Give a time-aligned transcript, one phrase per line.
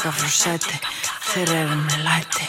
[0.00, 0.78] taka frá sæti,
[1.28, 2.46] þeir eru með læti,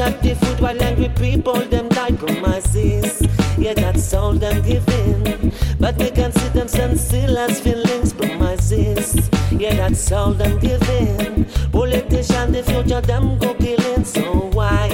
[0.00, 3.20] Up the food while angry people them die promises.
[3.58, 5.52] Yeah, that's all them giving.
[5.80, 9.28] But we can see them still as feelings promises.
[9.50, 11.46] Yeah, that's all them giving.
[11.72, 14.04] Politician, the future them go killing.
[14.04, 14.88] So why?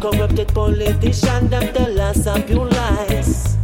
[0.00, 3.56] Corrupted politician, them tell us up your lies.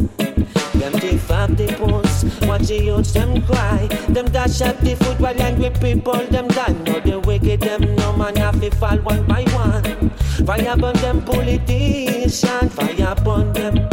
[0.75, 0.95] Them
[1.31, 3.87] up the post, watch the youths them cry.
[4.09, 6.75] Them dash up the food while angry people them die.
[6.87, 9.52] No, the wicked them no man have to fall one by.
[10.45, 13.92] Fire upon them politician, fire upon them.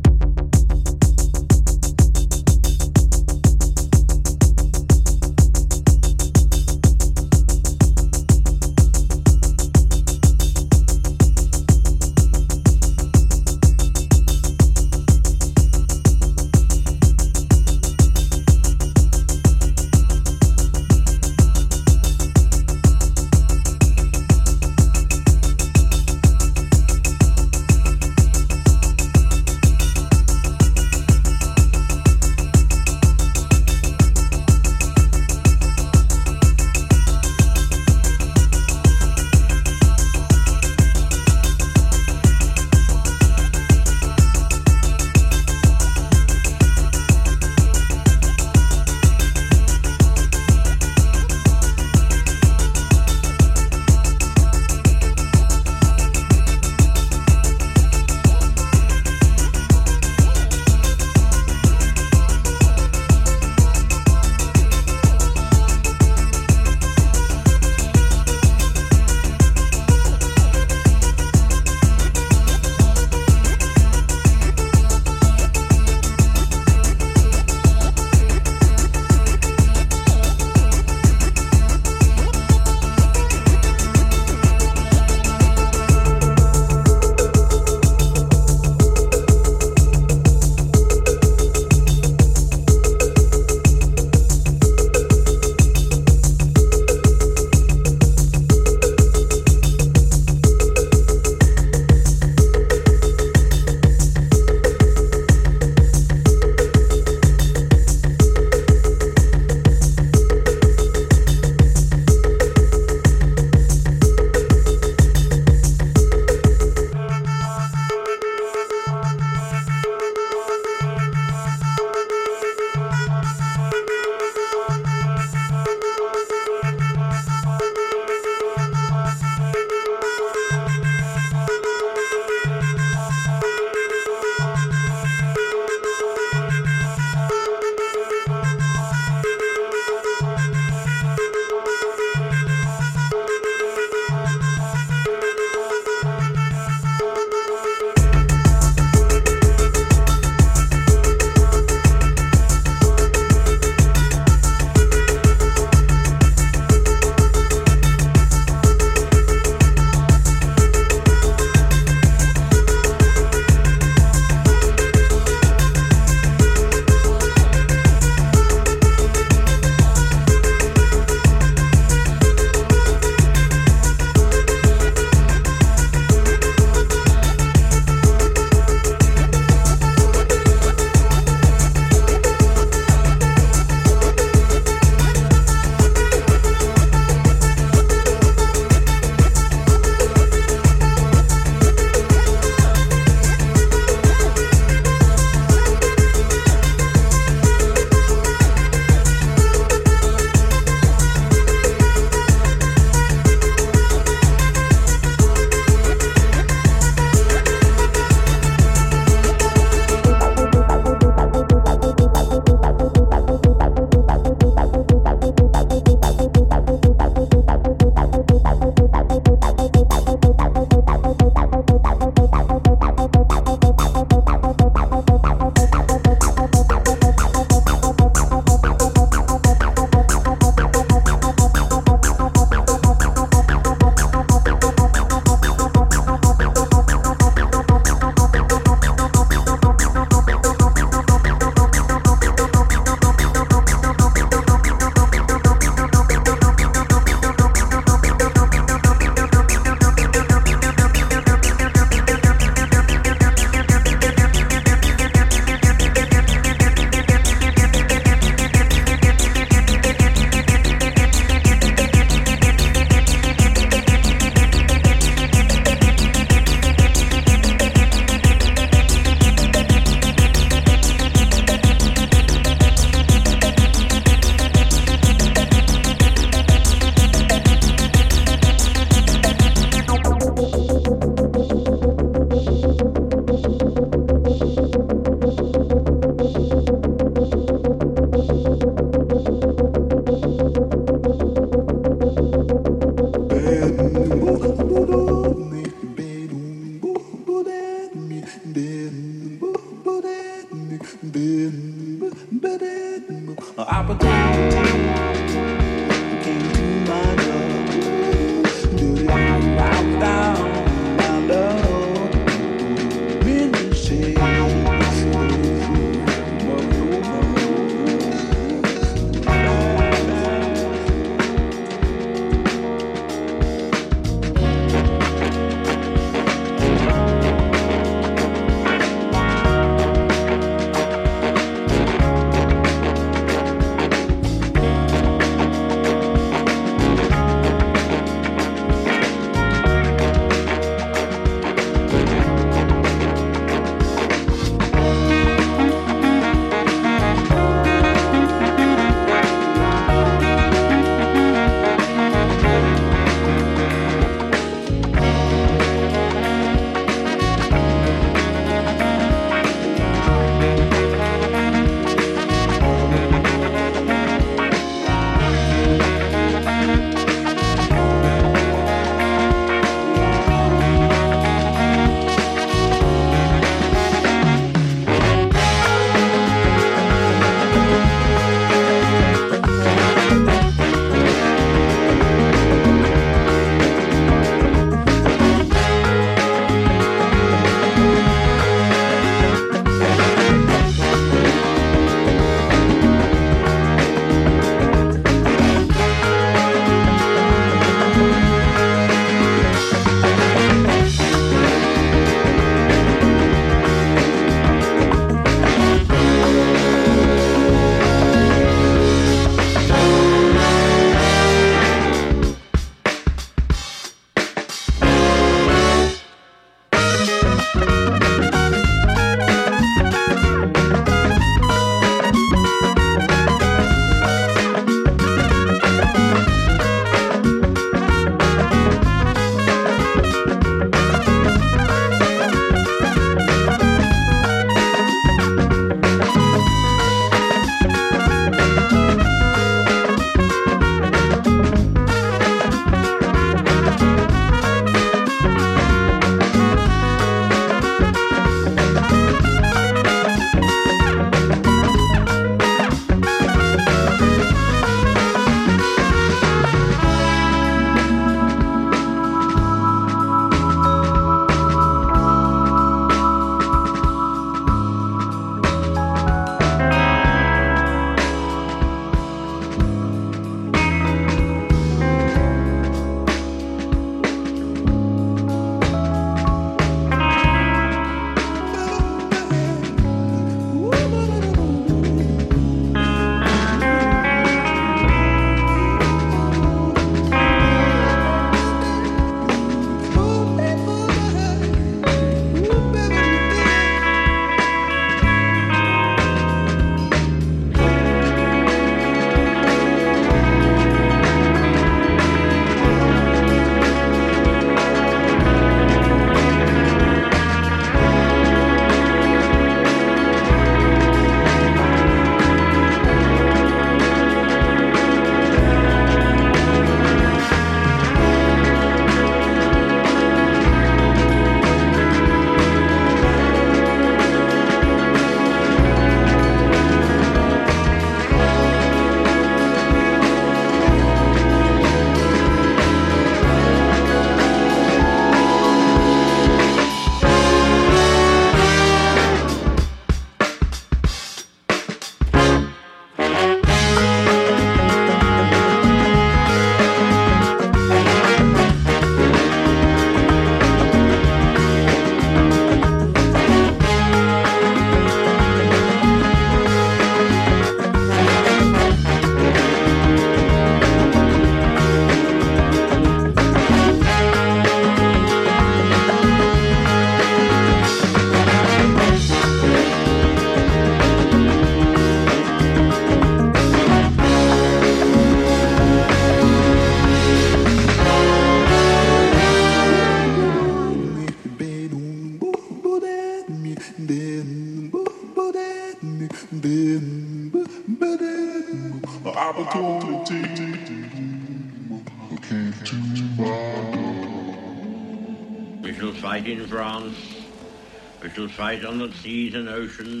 [598.41, 600.00] Fight on the seas and oceans.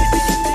[0.00, 0.49] Fight.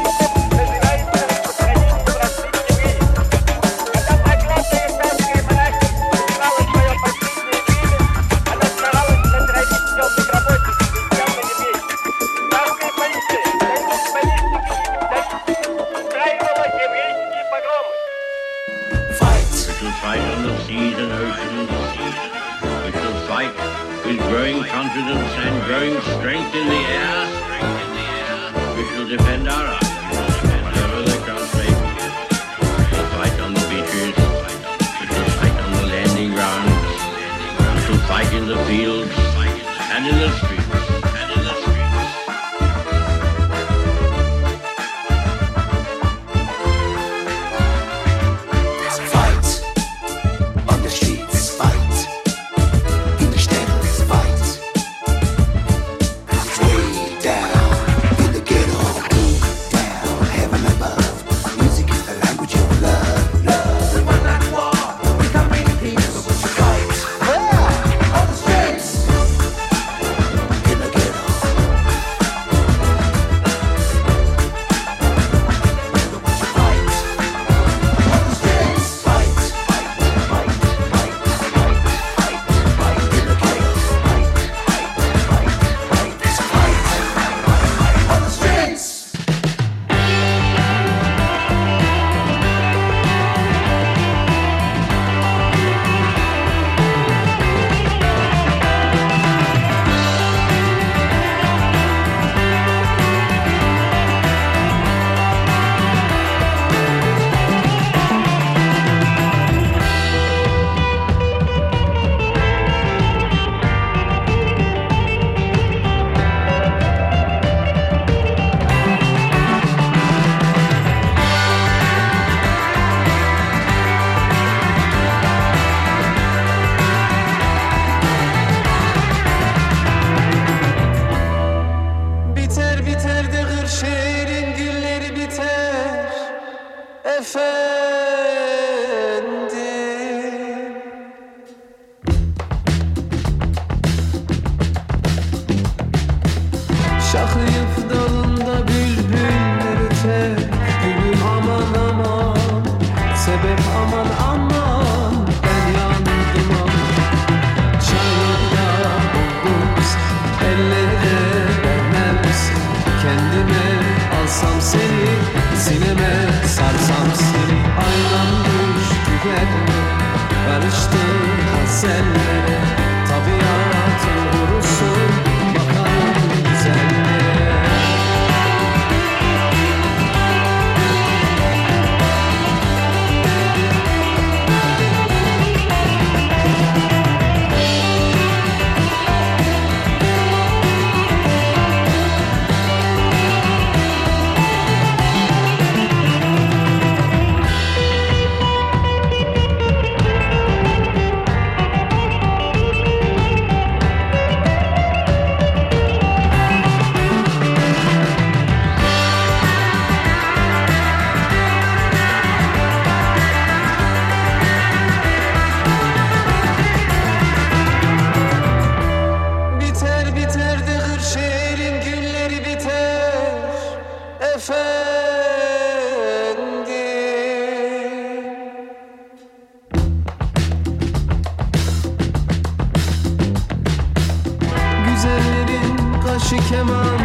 [236.25, 237.04] Güzellerin kaşı